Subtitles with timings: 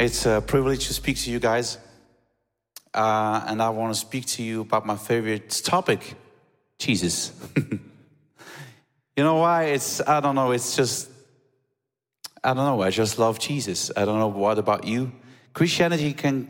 [0.00, 1.76] It's a privilege to speak to you guys.
[2.94, 6.14] Uh, and I want to speak to you about my favorite topic
[6.78, 7.32] Jesus.
[7.56, 7.80] you
[9.16, 9.64] know why?
[9.64, 11.10] It's, I don't know, it's just,
[12.44, 13.90] I don't know, I just love Jesus.
[13.96, 15.10] I don't know what about you.
[15.52, 16.48] Christianity can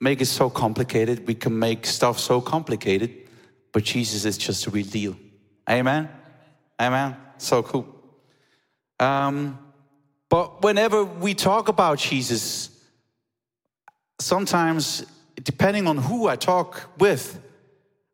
[0.00, 1.28] make it so complicated.
[1.28, 3.14] We can make stuff so complicated,
[3.70, 5.16] but Jesus is just a real deal.
[5.68, 6.08] Amen?
[6.80, 7.16] Amen?
[7.38, 7.86] So cool.
[8.98, 9.60] Um,
[10.28, 12.69] but whenever we talk about Jesus,
[14.20, 15.04] sometimes,
[15.42, 17.40] depending on who I talk with,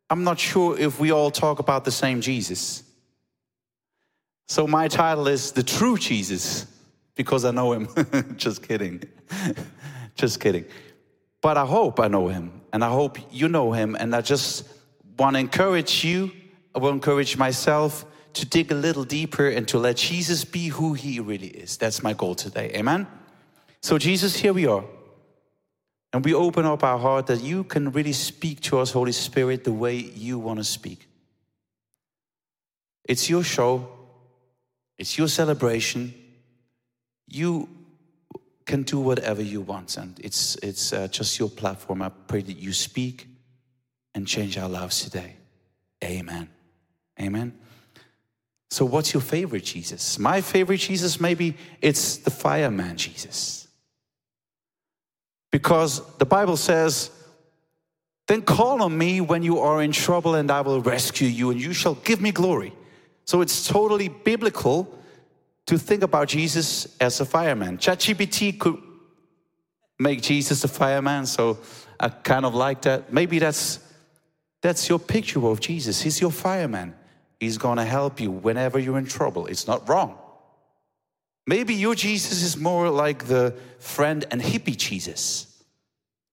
[0.08, 2.82] I'm not sure if we all talk about the same Jesus.
[4.48, 6.66] So my title is The True Jesus,
[7.16, 7.88] because I know him.
[8.36, 9.02] Just kidding.
[10.14, 10.64] Just kidding.
[11.42, 14.64] But I hope I know him, and I hope you know him, and I just
[15.18, 16.30] want to encourage you,
[16.74, 18.04] I will encourage myself
[18.34, 21.76] to dig a little deeper and to let Jesus be who he really is.
[21.76, 22.70] That's my goal today.
[22.74, 23.06] Amen?
[23.80, 24.84] So, Jesus, here we are.
[26.16, 29.64] And we open up our heart that you can really speak to us, Holy Spirit,
[29.64, 31.06] the way you want to speak.
[33.04, 33.86] It's your show,
[34.96, 36.14] it's your celebration.
[37.28, 37.68] You
[38.64, 42.00] can do whatever you want, and it's, it's uh, just your platform.
[42.00, 43.26] I pray that you speak
[44.14, 45.36] and change our lives today.
[46.02, 46.48] Amen.
[47.20, 47.52] Amen.
[48.70, 50.18] So, what's your favorite Jesus?
[50.18, 53.65] My favorite Jesus, maybe it's the fireman Jesus.
[55.50, 57.10] Because the Bible says,
[58.26, 61.60] then call on me when you are in trouble, and I will rescue you, and
[61.60, 62.72] you shall give me glory.
[63.24, 64.92] So, it's totally biblical
[65.66, 67.78] to think about Jesus as a fireman.
[67.78, 68.80] ChatGPT could
[69.98, 71.58] make Jesus a fireman, so
[71.98, 73.12] I kind of like that.
[73.12, 73.80] Maybe that's
[74.62, 76.02] that's your picture of Jesus.
[76.02, 76.94] He's your fireman.
[77.38, 79.46] He's going to help you whenever you're in trouble.
[79.46, 80.18] It's not wrong.
[81.46, 85.62] Maybe your Jesus is more like the friend and hippie Jesus.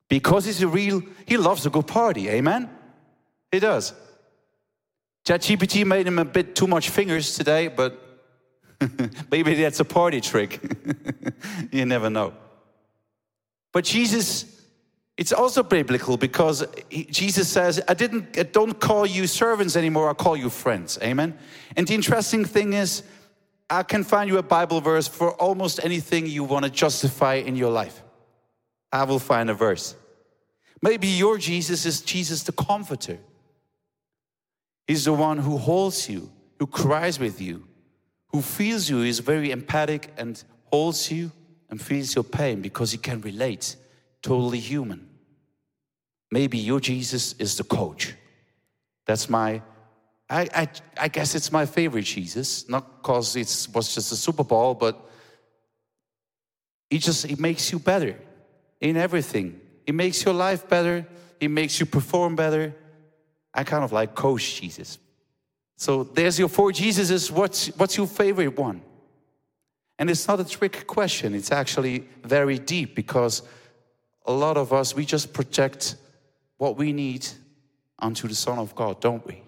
[0.10, 2.30] Because he's a real, he loves a good party.
[2.30, 2.70] Amen?
[3.52, 3.94] He does.
[5.26, 8.00] ChatGPT made him a bit too much fingers today, but
[9.32, 10.60] maybe that's a party trick.
[11.72, 12.34] you never know.
[13.72, 14.54] But Jesus
[15.16, 20.10] it's also biblical because he, Jesus says, I didn't, I don't call you servants anymore,
[20.10, 20.98] I call you friends.
[21.04, 21.38] Amen.
[21.78, 23.04] And the interesting thing is,
[23.70, 27.56] I can find you a Bible verse for almost anything you want to justify in
[27.56, 28.04] your life.
[28.92, 29.96] I will find a verse.
[30.82, 33.18] Maybe your Jesus is Jesus the Comforter.
[34.86, 36.30] He's the one who holds you,
[36.60, 37.66] who cries with you,
[38.28, 41.32] who feels you, is very empathic and holds you
[41.70, 43.76] and feels your pain because he can relate
[44.22, 45.08] totally human.
[46.32, 48.14] Maybe your Jesus is the coach.
[49.06, 49.62] That's my,
[50.34, 50.68] I, I,
[50.98, 55.00] I guess it's my favorite Jesus, not because it was just a Super Bowl, but
[56.90, 58.20] it just, it makes you better
[58.82, 59.62] in everything.
[59.86, 61.06] It makes your life better.
[61.40, 62.74] It makes you perform better.
[63.54, 64.98] I kind of like coach Jesus.
[65.78, 67.30] So there's your four Jesuses.
[67.30, 68.82] What's, what's your favorite one?
[70.00, 71.36] And it's not a trick question.
[71.36, 73.44] It's actually very deep because
[74.26, 75.96] a lot of us, we just project
[76.58, 77.28] what we need
[78.00, 79.43] onto the Son of God, don't we?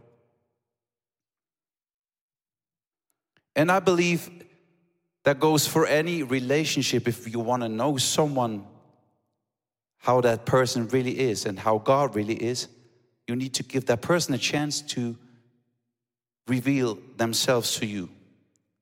[3.55, 4.29] And I believe
[5.23, 8.65] that goes for any relationship if you want to know someone,
[9.97, 12.67] how that person really is and how God really is,
[13.27, 15.17] you need to give that person a chance to
[16.47, 18.09] reveal themselves to you.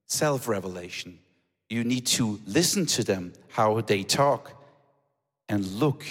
[0.08, 1.18] Self revelation.
[1.70, 4.52] You need to listen to them, how they talk,
[5.48, 6.06] and look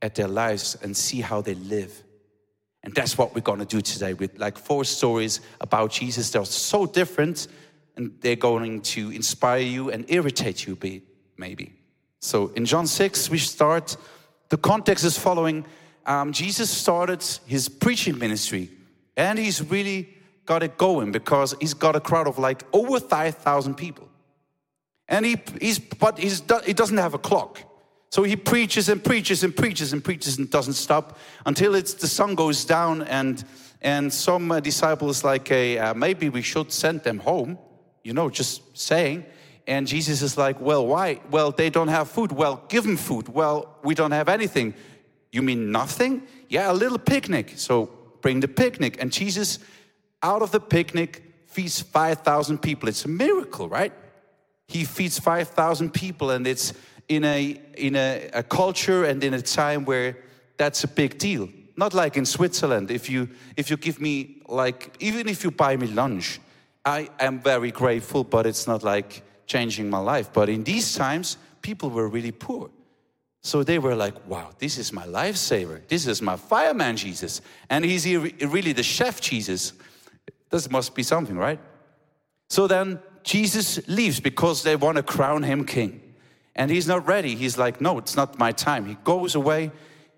[0.00, 2.02] at their lives and see how they live.
[2.84, 6.30] And that's what we're going to do today with like four stories about Jesus.
[6.30, 7.48] They're so different
[7.96, 11.02] and they're going to inspire you and irritate you, a bit,
[11.36, 11.72] maybe.
[12.20, 13.96] So in John 6, we start,
[14.48, 15.64] the context is following.
[16.06, 18.70] Um, Jesus started his preaching ministry
[19.16, 20.08] and he's really
[20.44, 24.08] got it going because he's got a crowd of like over 5,000 people.
[25.08, 27.60] And he, he's, but he's, he doesn't have a clock.
[28.10, 32.06] So he preaches and preaches and preaches and preaches and doesn't stop until it's the
[32.06, 33.44] sun goes down and
[33.84, 37.58] and some disciples like, hey, uh, maybe we should send them home,
[38.04, 39.24] you know, just saying.
[39.66, 41.20] And Jesus is like, well, why?
[41.30, 42.30] Well, they don't have food.
[42.30, 43.28] Well, give them food.
[43.28, 44.74] Well, we don't have anything.
[45.32, 46.22] You mean nothing?
[46.48, 47.54] Yeah, a little picnic.
[47.56, 47.90] So
[48.20, 48.98] bring the picnic.
[49.00, 49.58] And Jesus,
[50.22, 52.88] out of the picnic, feeds 5,000 people.
[52.88, 53.92] It's a miracle, right?
[54.68, 56.72] He feeds 5,000 people, and it's
[57.08, 60.16] in a in a, a culture and in a time where
[60.56, 61.48] that's a big deal.
[61.76, 62.90] Not like in Switzerland.
[62.90, 66.40] If you if you give me like even if you buy me lunch,
[66.84, 70.32] I am very grateful, but it's not like changing my life.
[70.32, 72.70] But in these times, people were really poor.
[73.42, 75.86] So they were like, wow, this is my lifesaver.
[75.86, 77.42] This is my fireman Jesus.
[77.68, 79.74] And he's really the chef Jesus.
[80.50, 81.60] This must be something, right?
[82.48, 86.00] So then Jesus leaves because they want to crown him king.
[86.56, 87.34] And he's not ready.
[87.34, 88.86] He's like, no, it's not my time.
[88.86, 89.72] He goes away.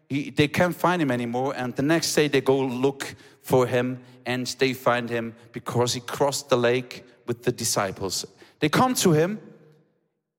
[0.09, 1.55] He, they can't find him anymore.
[1.57, 3.15] And the next day they go look
[3.47, 8.27] for him and they find him because he crossed the lake with the disciples.
[8.59, 9.39] They come to him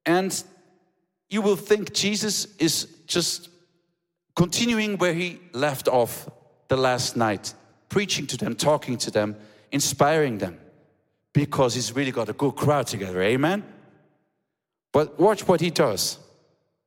[0.06, 0.44] and
[1.30, 3.50] you will think Jesus is just
[4.36, 6.30] continuing where he left off
[6.68, 7.54] the last night,
[7.88, 9.38] preaching to them, talking to them,
[9.71, 10.57] inspiring them,
[11.31, 13.21] because he's really got a good crowd together.
[13.21, 13.63] Amen?
[14.92, 16.19] But watch what he does.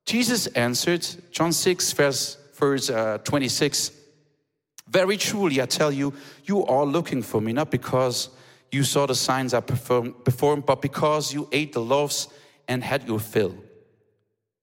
[0.05, 3.93] Jesus answered, John 6, verse, verse uh, 26.
[4.91, 6.13] Very truly, I tell you,
[6.45, 8.29] you are looking for me, not because
[8.73, 12.29] you saw the signs I performed, but because you ate the loaves
[12.67, 13.55] and had your fill.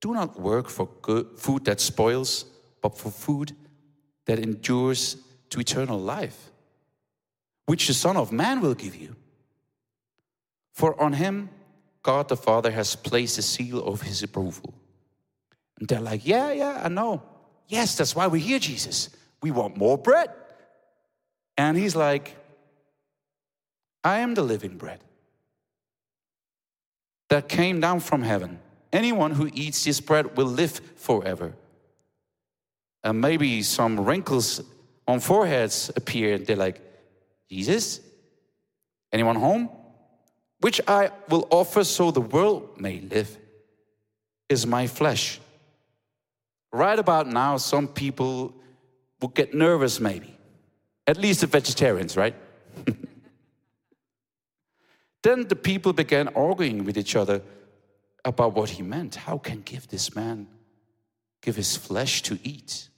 [0.02, 2.46] Do not work for good, food that spoils,
[2.82, 3.56] but for food
[4.26, 5.16] that endures
[5.50, 6.52] to eternal life,
[7.66, 9.16] which the Son of Man will give you.
[10.74, 11.50] For on him
[12.04, 14.74] God the Father has placed the seal of his approval.
[15.80, 17.24] And they're like, Yeah, yeah, I know.
[17.68, 19.10] Yes, that's why we're here, Jesus.
[19.42, 20.30] We want more bread.
[21.58, 22.36] And he's like,
[24.04, 25.00] I am the living bread
[27.30, 28.60] that came down from heaven.
[28.94, 31.54] Anyone who eats this bread will live forever.
[33.04, 34.62] And maybe some wrinkles
[35.08, 36.36] on foreheads appear.
[36.36, 36.82] And they're like,
[37.50, 38.00] Jesus?
[39.12, 39.70] Anyone home?
[40.60, 43.38] Which I will offer so the world may live
[44.50, 45.40] is my flesh.
[46.72, 48.54] Right about now, some people
[49.22, 50.38] will get nervous, maybe.
[51.06, 52.36] At least the vegetarians, right?
[55.24, 57.42] then the people began arguing with each other
[58.26, 59.16] about what he meant.
[59.16, 60.48] How can give this man
[61.42, 62.90] give his flesh to eat?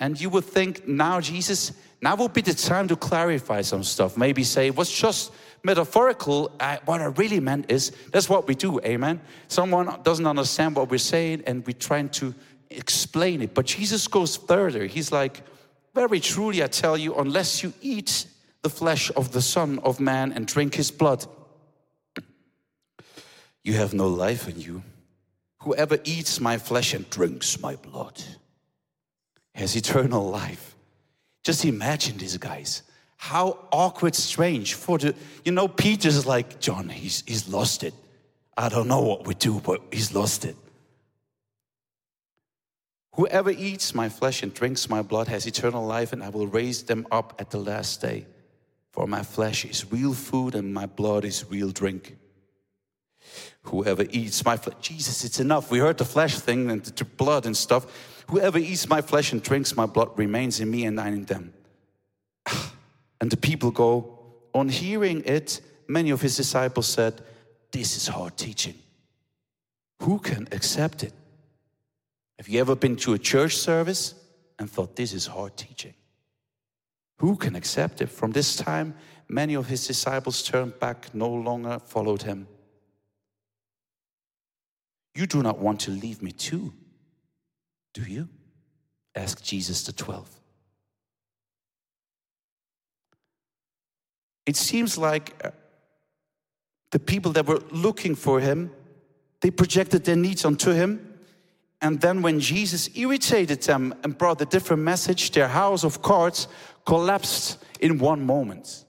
[0.00, 1.72] And you would think now, Jesus,
[2.02, 4.16] now would be the time to clarify some stuff.
[4.16, 5.32] Maybe say it was just
[5.62, 6.50] metaphorical.
[6.60, 9.20] I, what I really meant is that's what we do, amen?
[9.48, 12.34] Someone doesn't understand what we're saying and we're trying to
[12.76, 13.54] explain it.
[13.54, 14.86] But Jesus goes further.
[14.86, 15.42] He's like,
[15.94, 18.26] Very truly, I tell you, unless you eat
[18.62, 21.26] the flesh of the Son of Man and drink his blood,
[23.62, 24.82] you have no life in you.
[25.60, 28.22] Whoever eats my flesh and drinks my blood
[29.54, 30.76] has eternal life.
[31.42, 32.82] Just imagine these guys.
[33.16, 37.94] How awkward, strange for the, you know, Peter's like, John, he's, he's lost it.
[38.56, 40.56] I don't know what we do, but he's lost it.
[43.14, 46.82] Whoever eats my flesh and drinks my blood has eternal life, and I will raise
[46.82, 48.26] them up at the last day.
[48.90, 52.16] For my flesh is real food, and my blood is real drink.
[53.62, 55.70] Whoever eats my flesh, Jesus, it's enough.
[55.70, 57.86] We heard the flesh thing and the blood and stuff.
[58.30, 61.52] Whoever eats my flesh and drinks my blood remains in me and I in them.
[63.20, 64.18] And the people go,
[64.52, 67.22] on hearing it, many of his disciples said,
[67.70, 68.74] This is hard teaching.
[70.02, 71.14] Who can accept it?
[72.38, 74.14] Have you ever been to a church service
[74.58, 75.94] and thought, This is hard teaching?
[77.18, 78.08] Who can accept it?
[78.08, 78.94] From this time,
[79.28, 82.48] many of his disciples turned back, no longer followed him.
[85.14, 86.72] You do not want to leave me too,
[87.92, 88.28] do you?
[89.14, 90.28] asked Jesus the twelve.
[94.44, 95.50] It seems like uh,
[96.90, 98.72] the people that were looking for him,
[99.40, 101.13] they projected their needs onto him.
[101.80, 106.48] And then when Jesus irritated them and brought a different message, their house of cards
[106.86, 108.84] collapsed in one moment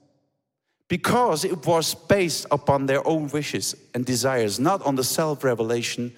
[0.88, 6.12] because it was based upon their own wishes and desires, not on the self revelation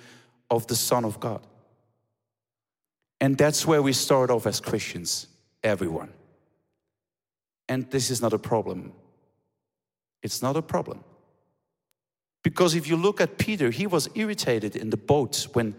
[0.50, 1.40] of the Son of God.
[3.20, 5.26] And that's where we start off as Christians,
[5.64, 6.12] everyone.
[7.68, 8.92] And this is not a problem.
[10.22, 11.02] It's not a problem.
[12.42, 15.74] Because if you look at Peter, he was irritated in the boat when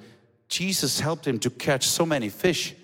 [0.49, 2.75] Jesus helped him to catch so many fish.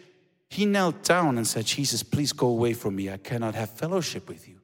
[0.49, 3.09] He knelt down and said, Jesus, please go away from me.
[3.09, 4.61] I cannot have fellowship with you.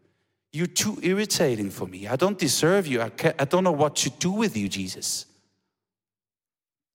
[0.53, 2.07] You're too irritating for me.
[2.07, 3.01] I don't deserve you.
[3.01, 5.25] I, I don't know what to do with you, Jesus.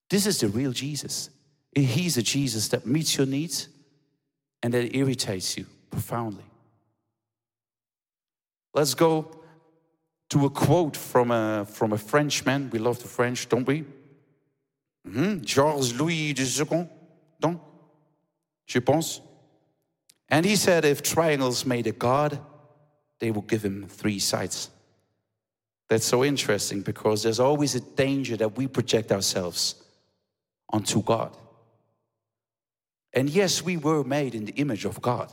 [0.08, 1.30] This is the real Jesus.
[1.74, 3.68] He's a Jesus that meets your needs
[4.62, 6.44] and that irritates you profoundly.
[8.72, 9.30] Let's go
[10.30, 12.70] to a quote from a, from a Frenchman.
[12.70, 13.84] We love the French, don't we?
[15.08, 15.42] Mm-hmm.
[15.42, 16.88] Georges Louis II,
[17.40, 17.60] don't?
[18.66, 19.20] Je pense.
[20.28, 22.40] And he said if triangles made a God,
[23.20, 24.70] they would give him three sides.
[25.88, 29.76] That's so interesting because there's always a danger that we project ourselves
[30.68, 31.36] onto God.
[33.12, 35.32] And yes, we were made in the image of God.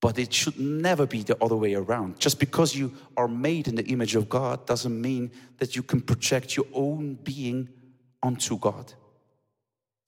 [0.00, 2.18] But it should never be the other way around.
[2.18, 6.00] Just because you are made in the image of God doesn't mean that you can
[6.00, 7.68] project your own being
[8.24, 8.92] onto God.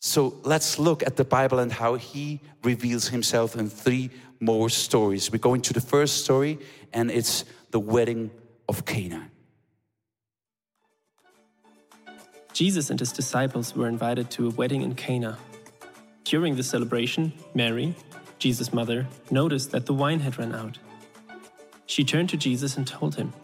[0.00, 5.30] So let's look at the Bible and how He reveals Himself in three more stories.
[5.30, 6.58] We go into the first story,
[6.92, 8.30] and it's the wedding
[8.68, 9.30] of Cana.
[12.52, 15.37] Jesus and his disciples were invited to a wedding in Cana.
[16.25, 17.94] During the celebration, Mary,
[18.38, 20.78] Jesus' mother, noticed that the wine had run out.
[21.85, 23.35] She turned to Jesus and told him.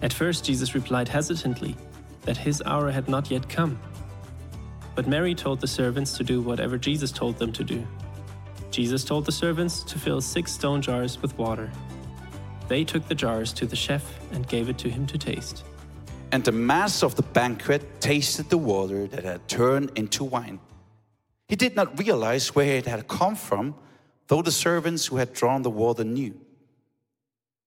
[0.00, 1.76] At first, Jesus replied hesitantly
[2.26, 3.78] that his hour had not yet come.
[4.94, 7.86] But Mary told the servants to do whatever Jesus told them to do.
[8.70, 11.70] Jesus told the servants to fill six stone jars with water.
[12.68, 15.64] They took the jars to the chef and gave it to him to taste.
[16.32, 20.58] And the master of the banquet tasted the water that had turned into wine.
[21.48, 23.76] He did not realize where it had come from,
[24.26, 26.34] though the servants who had drawn the water knew.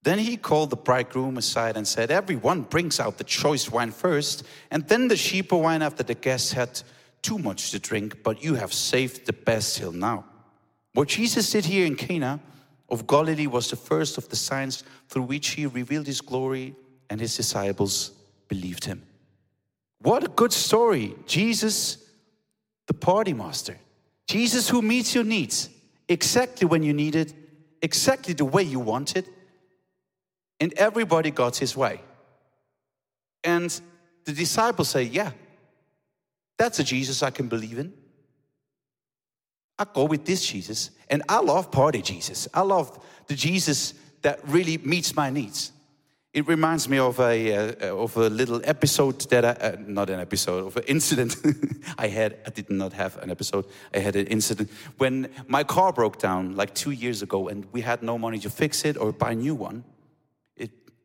[0.03, 4.43] Then he called the bridegroom aside and said, Everyone brings out the choice wine first,
[4.71, 6.81] and then the cheaper wine after the guests had
[7.21, 10.25] too much to drink, but you have saved the best till now.
[10.93, 12.39] What Jesus did here in Cana
[12.87, 16.75] of Galilee was the first of the signs through which he revealed his glory,
[17.09, 18.11] and his disciples
[18.47, 19.03] believed him.
[20.01, 21.13] What a good story!
[21.25, 21.97] Jesus,
[22.87, 23.77] the party master.
[24.27, 25.69] Jesus who meets your needs
[26.07, 27.33] exactly when you need it,
[27.81, 29.27] exactly the way you want it,
[30.59, 32.01] and everybody got his way.
[33.43, 33.69] And
[34.25, 35.31] the disciples say, Yeah,
[36.57, 37.93] that's a Jesus I can believe in.
[39.77, 40.91] I go with this Jesus.
[41.09, 42.47] And I love party Jesus.
[42.53, 45.71] I love the Jesus that really meets my needs.
[46.31, 50.19] It reminds me of a, uh, of a little episode that I, uh, not an
[50.19, 51.35] episode, of an incident
[51.97, 52.37] I had.
[52.45, 53.65] I did not have an episode.
[53.95, 57.81] I had an incident when my car broke down like two years ago and we
[57.81, 59.83] had no money to fix it or buy a new one.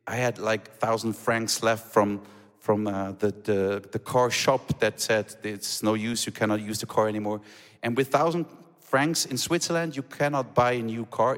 [0.07, 2.21] I had like thousand francs left from
[2.65, 6.79] from uh, the, the, the car shop that said it's no use, you cannot use
[6.79, 7.39] the car anymore.
[7.83, 8.47] And with thousand
[8.79, 11.37] francs in Switzerland, you cannot buy a new car.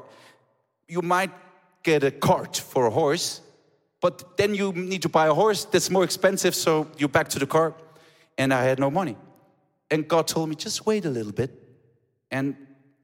[0.88, 1.30] You might
[1.82, 3.42] get a cart for a horse,
[4.00, 7.38] but then you need to buy a horse that's more expensive, so you're back to
[7.38, 7.74] the car.
[8.38, 9.16] And I had no money.
[9.90, 11.50] And God told me, just wait a little bit.
[12.30, 12.56] And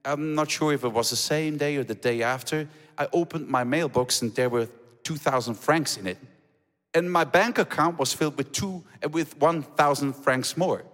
[0.03, 2.69] I'm not sure if it was the same day or the day after.
[2.97, 4.69] I opened my mailbox and there were
[5.05, 6.19] 2,000 francs in it.
[6.95, 10.85] And my bank account was filled with two uh, with 1000 francs more.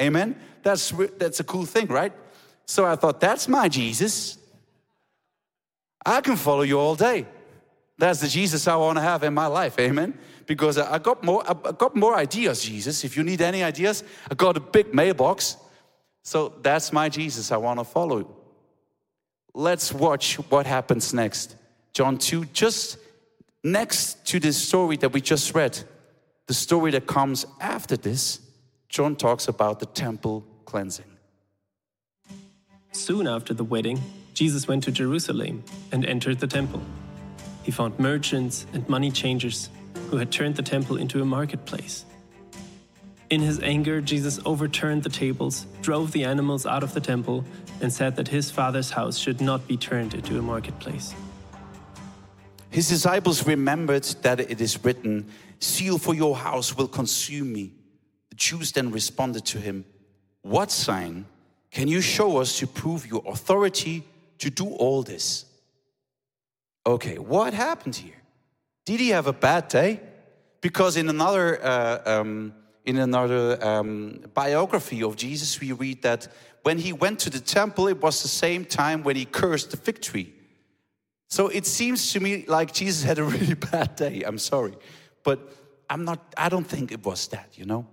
[0.00, 0.38] Amen?
[0.62, 2.12] That's that's a cool thing right?
[2.66, 4.38] So i thought that's my jesus.
[6.04, 7.26] I can follow you all day.
[7.98, 9.78] That's the jesus i want to have in my life.
[9.78, 10.18] Amen?
[10.46, 13.02] Because i got more i got more ideas jesus.
[13.02, 15.56] If you need any ideas i got a big mailbox.
[16.22, 18.36] So that's my jesus i want to follow.
[19.54, 21.56] Let's watch what happens next.
[21.94, 22.98] John 2 just
[23.66, 25.76] Next to this story that we just read,
[26.46, 28.38] the story that comes after this,
[28.88, 31.10] John talks about the temple cleansing.
[32.92, 34.00] Soon after the wedding,
[34.34, 36.80] Jesus went to Jerusalem and entered the temple.
[37.64, 39.68] He found merchants and money changers
[40.10, 42.04] who had turned the temple into a marketplace.
[43.30, 47.44] In his anger, Jesus overturned the tables, drove the animals out of the temple,
[47.80, 51.16] and said that his father's house should not be turned into a marketplace.
[52.70, 55.26] His disciples remembered that it is written,
[55.62, 57.72] Zeal for your house will consume me.
[58.30, 59.84] The Jews then responded to him,
[60.42, 61.26] What sign
[61.70, 64.04] can you show us to prove your authority
[64.38, 65.44] to do all this?
[66.86, 68.22] Okay, what happened here?
[68.84, 70.00] Did he have a bad day?
[70.60, 72.54] Because in another, uh, um,
[72.84, 76.28] in another um, biography of Jesus, we read that
[76.62, 79.76] when he went to the temple, it was the same time when he cursed the
[79.76, 80.32] fig tree.
[81.28, 84.22] So it seems to me like Jesus had a really bad day.
[84.22, 84.74] I'm sorry.
[85.24, 85.52] But
[85.90, 87.86] I'm not, I don't think it was that, you know?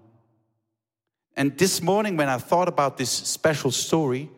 [1.36, 4.30] And this morning, when I thought about this special story,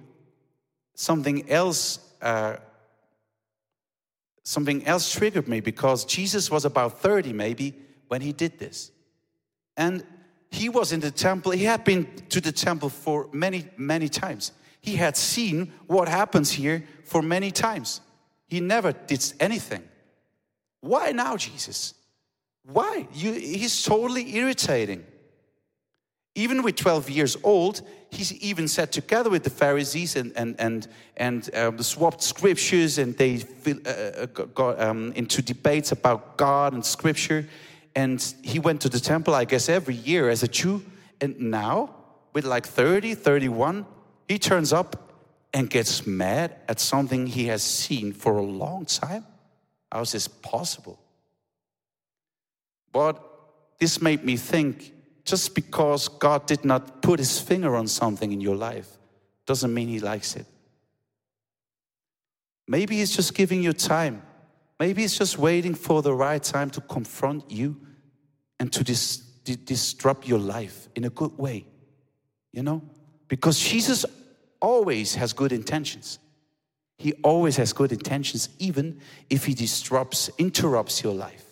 [0.94, 2.56] something else, uh,
[4.44, 7.74] something else triggered me because Jesus was about 30 maybe
[8.08, 8.92] when he did this.
[9.75, 10.06] And
[10.50, 14.54] he was in the temple, he had been to the temple for many, many times.
[14.80, 18.00] He had seen what happens here for many times.
[18.48, 19.84] He never did anything.
[20.82, 21.94] Why now, Jesus?
[22.64, 23.08] Why?
[23.14, 25.06] You, he's totally irritating.
[26.36, 30.88] Even with 12 years old, he's even sat together with the Pharisees and, and, and,
[31.16, 36.86] and um, swapped scriptures and they uh, uh got um, into debates about God and
[36.86, 37.48] scripture.
[37.96, 40.84] And he went to the temple, I guess, every year as a Jew.
[41.22, 41.96] And now,
[42.34, 43.86] with like 30, 31,
[44.28, 45.05] He turns up
[45.56, 49.26] and gets mad at something he has seen for a long time.
[49.90, 51.00] How is this possible?
[52.92, 53.24] But
[53.80, 54.92] this made me think
[55.24, 58.90] just because God did not put his finger on something in your life
[59.46, 60.46] doesn't mean he likes it.
[62.68, 64.24] Maybe he's just giving you time.
[64.78, 67.78] Maybe he's just waiting for the right time to confront you
[68.60, 69.20] and to dis-
[69.64, 71.66] disrupt your life in a good way.
[72.52, 72.82] You know?
[73.30, 74.06] Because Jesus
[74.65, 76.17] always has good intentions.
[76.98, 81.45] He always has good intentions, even if he disrupts, interrupts your life.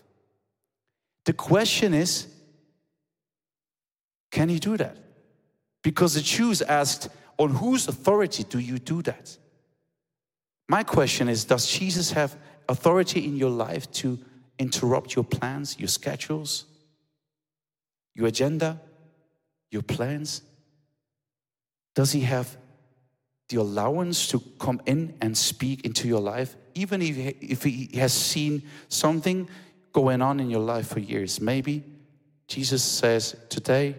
[1.25, 2.27] The question is
[4.31, 4.97] can he do that?
[5.83, 9.37] Because the Jews asked, On whose authority do you do that?
[10.67, 12.35] My question is Does Jesus have
[12.67, 14.17] authority in your life to
[14.57, 16.65] interrupt your plans, your schedules,
[18.15, 18.81] your agenda,
[19.69, 20.41] your plans?
[21.93, 22.57] Does he have
[23.53, 28.11] the allowance to come in and speak into your life, even if if he has
[28.11, 29.47] seen something
[29.91, 31.39] going on in your life for years?
[31.39, 31.83] Maybe
[32.47, 33.95] Jesus says, Today,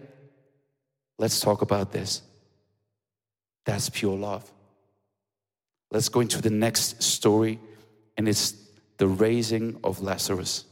[1.17, 2.21] let's talk about this.
[3.65, 4.49] That's pure love.
[5.91, 7.59] Let's go into the next story,
[8.17, 8.55] and it's
[8.97, 10.65] the raising of Lazarus.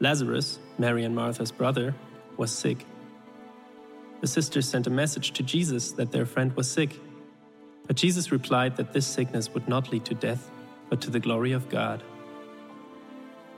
[0.00, 1.94] Lazarus, Mary and Martha's brother,
[2.36, 2.84] was sick.
[4.20, 6.98] The sisters sent a message to Jesus that their friend was sick.
[7.86, 10.50] But Jesus replied that this sickness would not lead to death,
[10.88, 12.02] but to the glory of God.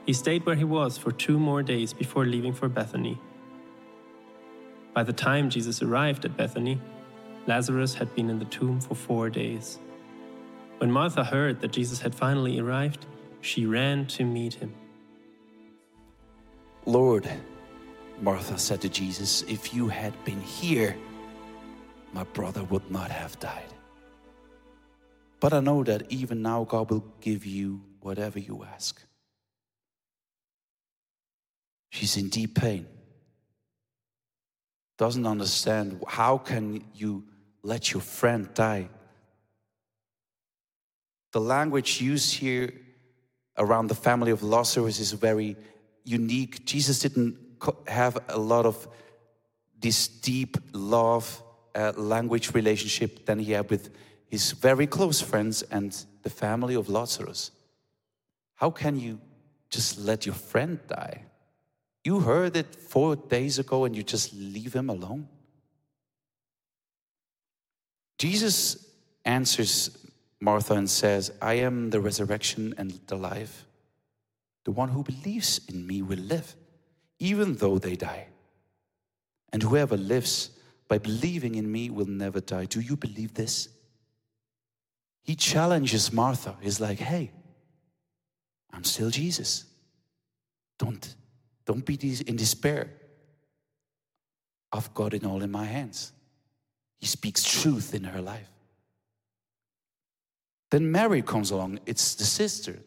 [0.05, 3.19] He stayed where he was for two more days before leaving for Bethany.
[4.93, 6.79] By the time Jesus arrived at Bethany,
[7.47, 9.79] Lazarus had been in the tomb for four days.
[10.79, 13.05] When Martha heard that Jesus had finally arrived,
[13.41, 14.73] she ran to meet him.
[16.85, 17.29] Lord,
[18.21, 20.95] Martha said to Jesus, If you had been here,
[22.13, 23.73] my brother would not have died.
[25.39, 29.01] But I know that even now God will give you whatever you ask.
[31.91, 32.87] She's in deep pain.
[34.97, 37.23] Doesn't understand how can you
[37.63, 38.89] let your friend die?
[41.31, 42.73] The language used here
[43.57, 45.55] around the family of Lazarus is very
[46.03, 46.65] unique.
[46.65, 47.37] Jesus didn't
[47.87, 48.87] have a lot of
[49.79, 51.41] this deep love
[51.75, 53.89] uh, language relationship than he had with
[54.27, 57.51] his very close friends and the family of Lazarus.
[58.55, 59.19] How can you
[59.69, 61.23] just let your friend die?
[62.03, 65.27] You heard it four days ago and you just leave him alone?
[68.17, 68.85] Jesus
[69.25, 69.97] answers
[70.39, 73.65] Martha and says, I am the resurrection and the life.
[74.65, 76.55] The one who believes in me will live,
[77.19, 78.27] even though they die.
[79.51, 80.51] And whoever lives
[80.87, 82.65] by believing in me will never die.
[82.65, 83.69] Do you believe this?
[85.23, 86.55] He challenges Martha.
[86.61, 87.31] He's like, hey,
[88.71, 89.65] I'm still Jesus.
[90.77, 91.15] Don't,
[91.65, 92.89] don't be in despair.
[94.71, 96.13] I've got it all in my hands.
[96.99, 98.49] He speaks truth in her life.
[100.71, 102.79] Then Mary comes along, it's the sister.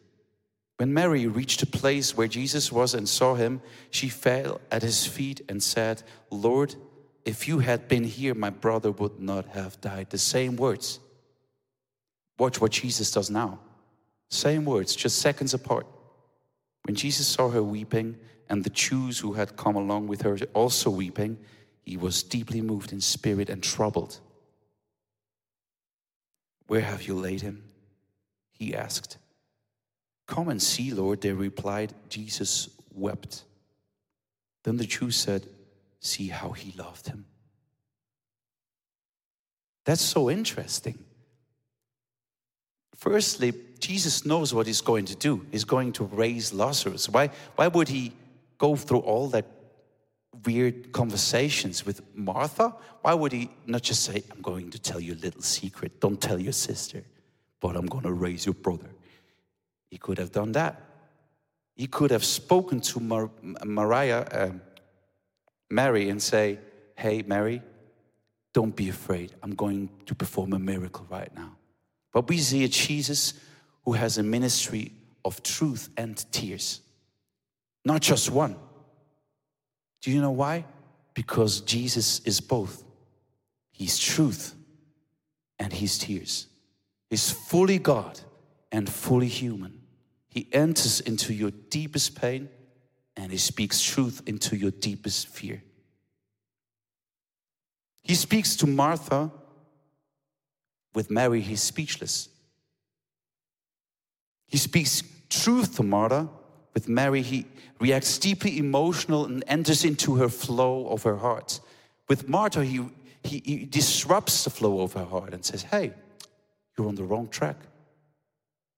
[0.83, 5.07] When Mary reached the place where Jesus was and saw him, she fell at his
[5.07, 6.75] feet and said, Lord,
[7.23, 10.09] if you had been here, my brother would not have died.
[10.09, 10.99] The same words.
[12.37, 13.59] Watch what Jesus does now.
[14.29, 15.87] Same words, just seconds apart.
[16.83, 18.17] When Jesus saw her weeping
[18.49, 21.37] and the Jews who had come along with her also weeping,
[21.85, 24.19] he was deeply moved in spirit and troubled.
[26.67, 27.63] Where have you laid him?
[28.51, 29.17] He asked.
[30.27, 31.93] Come and see, Lord, they replied.
[32.09, 33.43] Jesus wept.
[34.63, 35.45] Then the Jews said,
[35.99, 37.25] See how he loved him.
[39.85, 40.97] That's so interesting.
[42.95, 45.45] Firstly, Jesus knows what he's going to do.
[45.51, 47.09] He's going to raise Lazarus.
[47.09, 48.13] Why, why would he
[48.57, 49.45] go through all that
[50.45, 55.13] weird conversations with Martha, why would he not just say, I'm going to tell you
[55.13, 57.03] a little secret, don't tell your sister,
[57.59, 58.89] but I'm going to raise your brother?
[59.93, 60.81] He could have done that.
[61.75, 63.29] He could have spoken to Mar-
[63.63, 64.49] Mariah, uh,
[65.69, 66.57] Mary, and say,
[66.97, 67.61] Hey, Mary,
[68.55, 69.35] don't be afraid.
[69.43, 71.57] I'm going to perform a miracle right now.
[72.11, 73.35] But we see a Jesus
[73.85, 76.81] who has a ministry of truth and tears,
[77.85, 78.55] not just one.
[80.01, 80.65] Do you know why?
[81.13, 82.83] Because Jesus is both.
[83.71, 84.55] He's truth
[85.59, 86.47] and He's tears.
[87.11, 88.19] He's fully God
[88.71, 89.82] and fully human.
[90.33, 92.49] He enters into your deepest pain
[93.15, 95.61] and He speaks truth into your deepest fear.
[98.03, 99.31] He speaks to Martha.
[100.93, 102.29] With Mary, he's speechless.
[104.47, 106.29] He speaks truth to Martha.
[106.73, 107.45] With Mary, he
[107.79, 111.59] reacts deeply emotional and enters into her flow of her heart.
[112.07, 112.85] With Martha, he,
[113.23, 115.93] he, he disrupts the flow of her heart and says, Hey,
[116.77, 117.57] you're on the wrong track.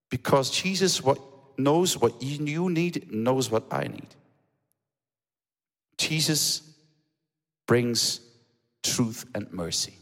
[0.08, 1.20] Because Jesus what,
[1.58, 4.14] knows what you need, knows what I need.
[5.98, 6.62] Jesus
[7.66, 8.20] brings
[8.82, 9.94] truth and mercy.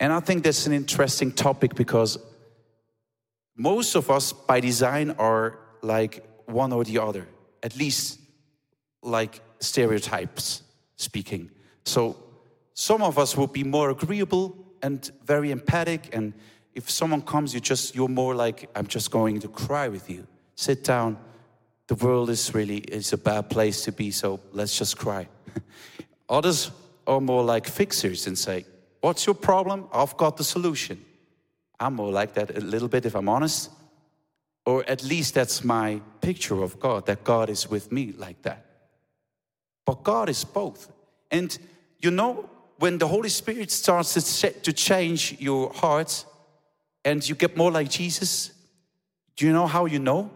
[0.00, 2.18] And I think that's an interesting topic because
[3.56, 7.26] most of us, by design, are like one or the other,
[7.62, 8.20] at least
[9.02, 10.62] like stereotypes
[10.96, 11.50] speaking.
[11.84, 12.16] So
[12.74, 16.34] some of us will be more agreeable and very empathic, and
[16.74, 20.26] if someone comes, you just you're more like, I'm just going to cry with you.
[20.56, 21.18] Sit down.
[21.86, 25.28] The world is really is a bad place to be, so let's just cry.
[26.28, 26.70] Others
[27.06, 28.64] are more like fixers and say,
[29.00, 29.86] What's your problem?
[29.92, 31.04] I've got the solution.
[31.78, 33.70] I'm more like that a little bit, if I'm honest.
[34.64, 38.64] Or at least that's my picture of God, that God is with me like that.
[39.84, 40.90] But God is both.
[41.30, 41.56] And
[42.00, 46.24] you know, when the Holy Spirit starts to to change your heart
[47.04, 48.52] and you get more like Jesus,
[49.36, 50.30] do you know how you know?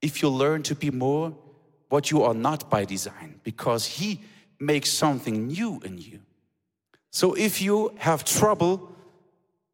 [0.00, 1.36] If you learn to be more
[1.88, 4.20] what you are not by design, because He
[4.58, 6.20] makes something new in you.
[7.10, 8.94] So if you have trouble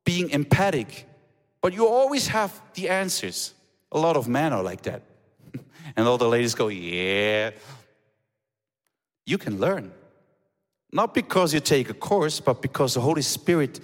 [0.05, 1.07] being empathic,
[1.61, 3.55] but you always have the answers,
[3.93, 5.03] a lot of men are like that.
[5.97, 7.51] and all the ladies go, Yeah.
[9.27, 9.93] You can learn.
[10.93, 13.81] Not because you take a course, but because the Holy Spirit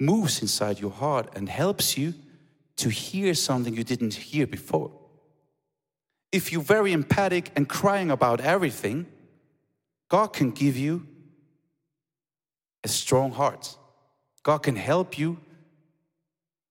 [0.00, 2.14] moves inside your heart and helps you
[2.76, 4.90] to hear something you didn't hear before.
[6.32, 9.06] If you're very empathic and crying about everything,
[10.08, 11.06] God can give you
[12.82, 13.76] a strong heart.
[14.42, 15.38] God can help you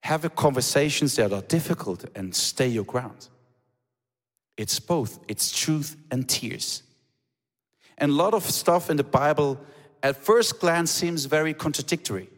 [0.02, 3.28] have conversations that are difficult and stay your ground.
[4.58, 6.84] It's both, it's truth and tears.
[7.98, 9.60] And a lot of stuff in the Bible
[10.02, 12.30] at first glance seems very contradictory.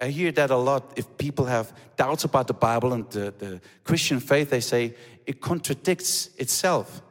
[0.00, 0.94] I hear that a lot.
[0.96, 4.94] If people have doubts about the Bible and the, the Christian faith, they say
[5.26, 7.02] it contradicts itself.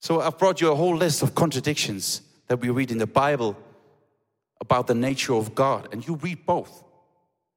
[0.00, 3.56] So I've brought you a whole list of contradictions that we read in the Bible
[4.60, 6.84] about the nature of God, and you read both.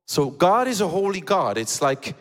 [0.07, 1.57] So God is a holy God.
[1.57, 2.15] It's like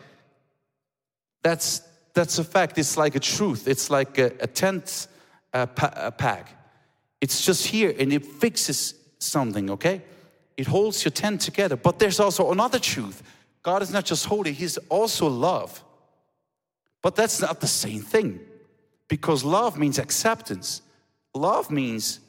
[1.43, 1.81] that's
[2.13, 2.77] that's a fact.
[2.77, 3.67] It's like a truth.
[3.67, 5.07] It's like a, a tent
[5.53, 6.49] uh, pa- a pack.
[7.21, 10.01] It's just here and it fixes something, okay?
[10.57, 11.75] It holds your tent together.
[11.75, 13.23] But there's also another truth
[13.63, 15.83] God is not just holy, He's also love.
[17.01, 18.39] But that's not the same thing
[19.07, 20.81] because love means acceptance.
[21.33, 22.19] Love means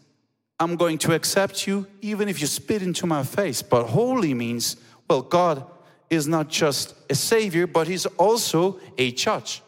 [0.58, 3.62] I'm going to accept you even if you spit into my face.
[3.62, 4.76] But holy means,
[5.08, 5.64] well, God
[6.08, 9.62] is not just a savior, but He's also a judge.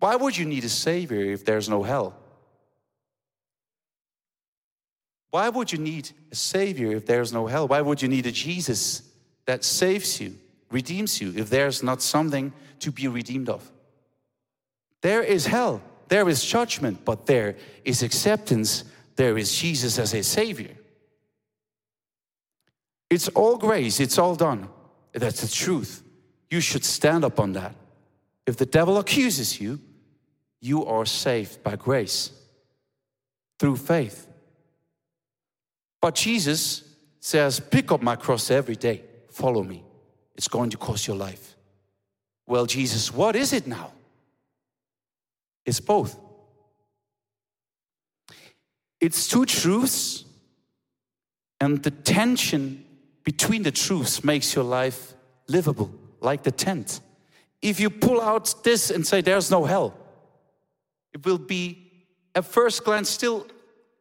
[0.00, 2.16] Why would you need a savior if there's no hell?
[5.30, 7.68] Why would you need a Savior if there's no hell?
[7.68, 9.02] Why would you need a Jesus
[9.46, 10.36] that saves you,
[10.70, 13.70] redeems you, if there's not something to be redeemed of?
[15.02, 18.84] There is hell, there is judgment, but there is acceptance,
[19.16, 20.76] there is Jesus as a Savior.
[23.08, 24.68] It's all grace, it's all done.
[25.12, 26.02] That's the truth.
[26.48, 27.74] You should stand up on that.
[28.46, 29.80] If the devil accuses you,
[30.60, 32.32] you are saved by grace
[33.58, 34.26] through faith.
[36.00, 36.84] But Jesus
[37.20, 39.84] says, Pick up my cross every day, follow me.
[40.34, 41.56] It's going to cost your life.
[42.46, 43.92] Well, Jesus, what is it now?
[45.64, 46.18] It's both.
[49.00, 50.24] It's two truths,
[51.60, 52.84] and the tension
[53.24, 55.14] between the truths makes your life
[55.48, 57.00] livable, like the tent.
[57.62, 59.94] If you pull out this and say there's no hell,
[61.12, 61.92] it will be
[62.34, 63.46] at first glance still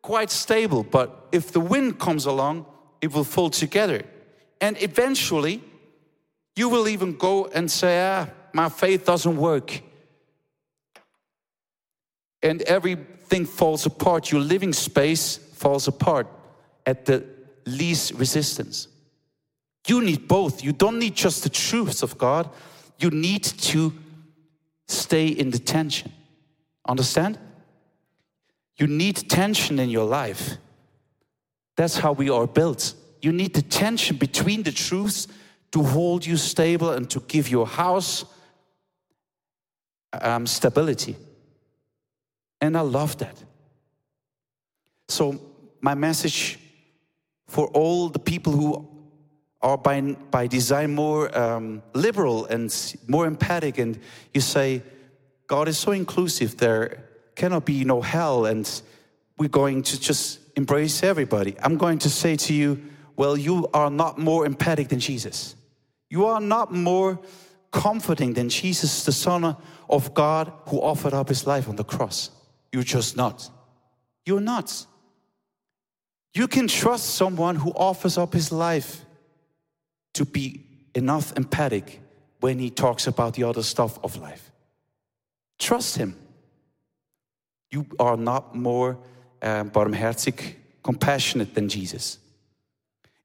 [0.02, 2.66] quite stable, but if the wind comes along,
[3.02, 4.04] it will fall together.
[4.62, 5.62] And eventually,
[6.56, 9.82] you will even go and say, ah, my faith doesn't work.
[12.42, 14.32] And everything falls apart.
[14.32, 16.28] Your living space falls apart
[16.86, 17.26] at the
[17.66, 18.88] least resistance.
[19.88, 20.64] You need both.
[20.64, 22.50] You don't need just the truths of God,
[22.98, 23.94] you need to
[24.88, 26.12] stay in the tension.
[26.88, 27.38] Understand?
[28.80, 30.58] You need tension in your life.
[31.76, 32.94] That's how we are built.
[33.22, 35.28] You need the tension between the truths
[35.72, 38.26] to hold you stable and to give your house
[40.14, 41.16] um, stability.
[42.62, 43.44] And I love that.
[45.10, 45.40] So,
[45.82, 46.60] my message
[47.48, 48.88] for all the people who
[49.62, 52.74] are by, by design more um, liberal and
[53.08, 54.00] more empathic, and
[54.34, 54.82] you say,
[55.48, 57.09] God is so inclusive, there
[57.40, 58.70] cannot be no hell, and
[59.38, 61.56] we're going to just embrace everybody.
[61.64, 62.84] I'm going to say to you,
[63.16, 65.56] well, you are not more empathic than Jesus.
[66.10, 67.18] You are not more
[67.72, 69.56] comforting than Jesus, the Son
[69.90, 72.30] of God, who offered up his life on the cross.
[72.74, 73.50] You're just not.
[74.26, 74.86] You're not.
[76.34, 79.06] You can trust someone who offers up his life
[80.14, 82.02] to be enough empathic
[82.42, 84.52] when he talks about the other stuff of life.
[85.58, 86.16] Trust him.
[87.72, 88.98] You are not more
[89.42, 92.18] um, barmherzig, compassionate than Jesus.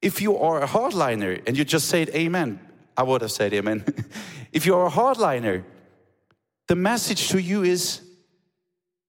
[0.01, 2.59] If you are a hardliner and you just said amen,
[2.95, 3.83] I would have said amen.
[4.51, 5.63] if you're a hardliner,
[6.67, 8.01] the message to you is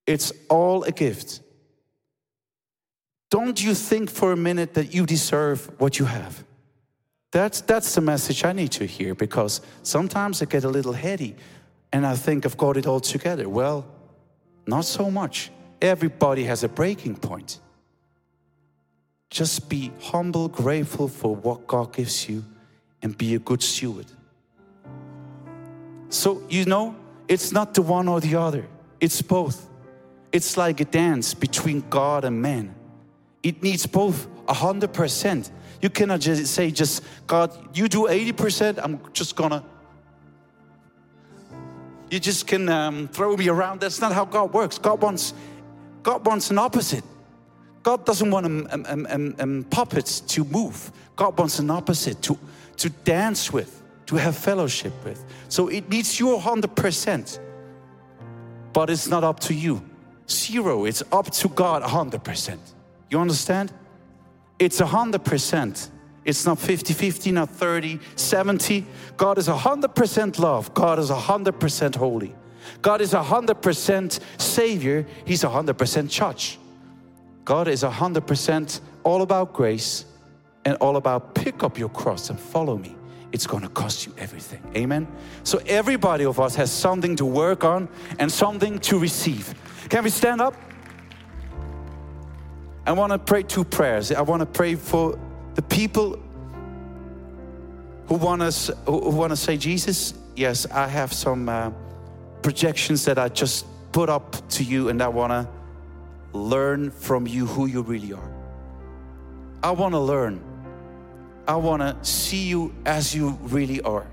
[0.07, 1.40] it's all a gift.
[3.31, 6.44] Don't you think for a minute that you deserve what you have?
[7.33, 11.35] That's, that's the message I need to hear because sometimes I get a little heady
[11.92, 13.49] and I think I've got it all together.
[13.49, 13.85] Well,
[14.67, 15.51] not so much.
[15.81, 17.61] Everybody has a breaking point.
[19.31, 22.45] Just be humble, grateful for what God gives you,
[23.03, 24.07] and be a good steward.
[26.09, 26.97] So, you know,
[27.29, 28.67] it's not the one or the other,
[29.01, 29.69] it's both.
[30.33, 32.75] It's like a dance between God and man.
[33.43, 35.51] It needs both 100%.
[35.81, 39.65] You cannot just say, just God, you do 80%, I'm just gonna.
[42.11, 43.81] You just can um, throw me around.
[43.81, 44.79] That's not how God works.
[44.79, 45.35] God wants,
[46.03, 47.05] God wants an opposite.
[47.83, 50.90] God doesn't want um, um, um, um, puppets to move.
[51.14, 52.38] God wants an opposite to,
[52.79, 55.25] to dance with, to have fellowship with.
[55.49, 57.40] So it needs your 100%.
[58.73, 59.83] But it's not up to you.
[60.29, 60.85] Zero.
[60.85, 62.59] It's up to God 100%.
[63.11, 63.73] You understand?
[64.59, 65.90] It's 100%.
[66.27, 68.85] It's not 50 50, not 30, 70.
[69.17, 70.75] God is 100% love.
[70.75, 72.35] God is 100% holy.
[72.83, 75.07] God is 100% Savior.
[75.25, 76.59] He's 100% judge.
[77.45, 80.05] God is 100% all about grace
[80.65, 82.97] and all about pick up your cross and follow me.
[83.31, 84.62] It's going to cost you everything.
[84.75, 85.07] Amen.
[85.45, 89.55] So everybody of us has something to work on and something to receive.
[89.89, 90.55] Can we stand up?
[92.85, 94.11] I want to pray two prayers.
[94.11, 95.17] I want to pray for
[95.57, 96.19] the people
[98.09, 100.14] who want to who want to say Jesus.
[100.37, 101.71] Yes, I have some uh,
[102.42, 105.49] projections that I just put up to you, and I want to
[106.38, 108.31] learn from you who you really are.
[109.62, 110.42] I want to learn.
[111.49, 114.07] I want to see you as you really are.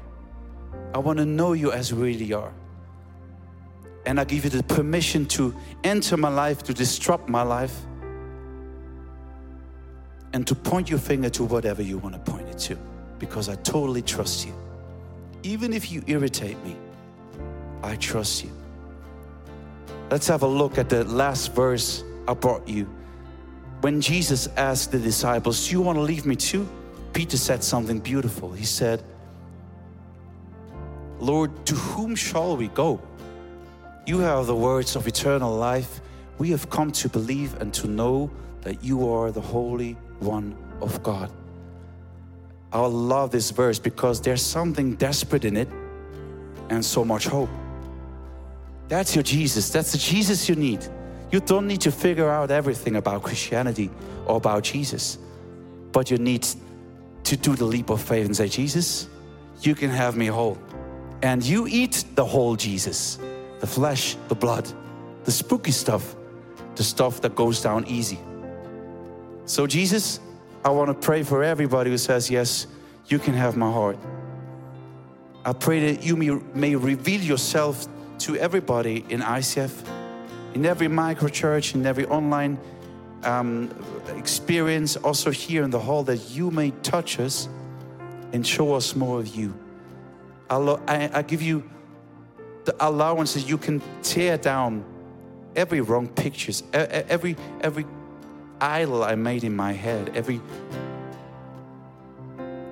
[0.93, 2.53] I want to know you as you really are.
[4.05, 5.53] And I give you the permission to
[5.83, 7.75] enter my life, to disrupt my life,
[10.33, 12.77] and to point your finger to whatever you want to point it to,
[13.19, 14.53] because I totally trust you.
[15.43, 16.75] Even if you irritate me,
[17.83, 18.51] I trust you.
[20.09, 22.89] Let's have a look at the last verse I brought you.
[23.81, 26.67] When Jesus asked the disciples, Do you want to leave me too?
[27.13, 28.51] Peter said something beautiful.
[28.51, 29.03] He said,
[31.19, 33.01] Lord, to whom shall we go?
[34.05, 36.01] You have the words of eternal life.
[36.37, 41.03] We have come to believe and to know that you are the Holy One of
[41.03, 41.31] God.
[42.71, 45.69] I love this verse because there's something desperate in it
[46.69, 47.49] and so much hope.
[48.87, 49.69] That's your Jesus.
[49.69, 50.85] That's the Jesus you need.
[51.31, 53.89] You don't need to figure out everything about Christianity
[54.25, 55.17] or about Jesus,
[55.91, 56.47] but you need
[57.23, 59.07] to do the leap of faith and say, Jesus,
[59.61, 60.57] you can have me whole.
[61.21, 63.17] And you eat the whole Jesus
[63.59, 64.69] the flesh, the blood,
[65.23, 66.17] the spooky stuff,
[66.75, 68.19] the stuff that goes down easy.
[69.45, 70.19] So, Jesus,
[70.63, 72.67] I want to pray for everybody who says, Yes,
[73.07, 73.97] you can have my heart.
[75.45, 77.87] I pray that you may, may reveal yourself
[78.19, 79.85] to everybody in ICF
[80.53, 82.59] in every micro church, in every online
[83.23, 83.69] um,
[84.15, 87.49] experience, also here in the hall, that you may touch us
[88.31, 89.53] and show us more of you.
[90.49, 91.63] I, I give you
[92.65, 94.85] the allowance that you can tear down
[95.55, 97.85] every wrong pictures, every every
[98.63, 100.39] idol I made in my head, every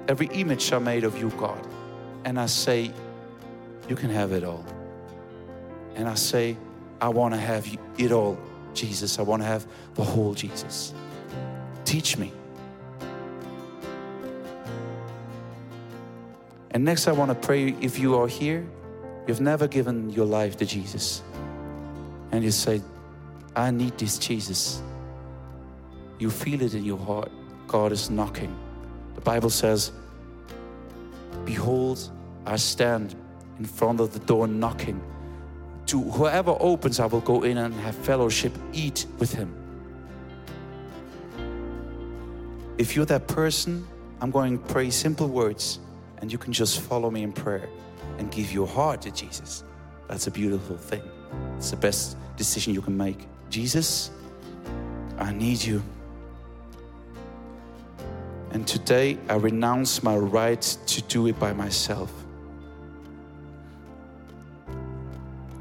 [0.07, 1.67] every image I made of you, God,
[2.25, 2.91] and I say,
[3.87, 4.65] you can have it all.
[5.95, 6.57] And I say,
[6.99, 8.37] I want to have it all,
[8.73, 9.19] Jesus.
[9.19, 10.93] I want to have the whole Jesus.
[11.83, 12.31] Teach me.
[16.71, 18.65] And next, I want to pray if you are here,
[19.27, 21.21] you've never given your life to Jesus,
[22.31, 22.81] and you say,
[23.55, 24.81] I need this Jesus.
[26.21, 27.31] You feel it in your heart.
[27.67, 28.55] God is knocking.
[29.15, 29.91] The Bible says,
[31.45, 32.11] Behold,
[32.45, 33.15] I stand
[33.57, 35.01] in front of the door knocking.
[35.87, 39.51] To whoever opens, I will go in and have fellowship, eat with him.
[42.77, 43.87] If you're that person,
[44.21, 45.79] I'm going to pray simple words
[46.19, 47.67] and you can just follow me in prayer
[48.19, 49.63] and give your heart to Jesus.
[50.07, 51.01] That's a beautiful thing.
[51.57, 53.27] It's the best decision you can make.
[53.49, 54.11] Jesus,
[55.17, 55.81] I need you.
[58.53, 62.11] And today I renounce my right to do it by myself.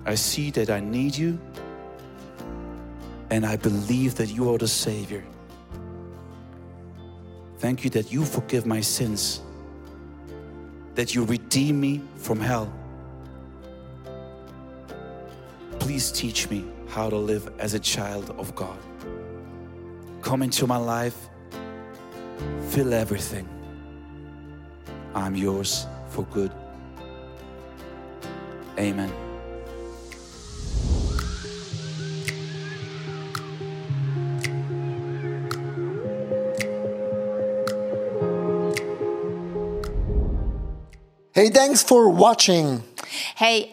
[0.04, 1.38] I see that I need you,
[3.30, 5.22] and I believe that you are the Savior.
[7.58, 9.40] Thank you that you forgive my sins,
[10.94, 12.72] that you redeem me from hell.
[15.78, 18.78] Please teach me how to live as a child of God.
[20.22, 21.28] Come into my life,
[22.68, 23.48] fill everything.
[25.14, 26.52] I'm yours for good.
[28.78, 29.12] Amen.
[41.32, 42.82] Hey, thanks for watching.
[43.36, 43.72] Hey,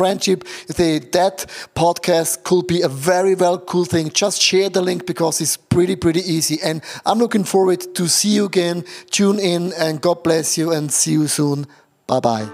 [0.00, 0.48] friendship.
[0.70, 4.08] Say that podcast could be a very well cool thing.
[4.08, 6.58] Just share the link because it's pretty, pretty easy.
[6.64, 8.84] And I'm looking forward to see you again.
[9.10, 11.66] Tune in and God bless you and see you soon.
[12.06, 12.48] Bye bye.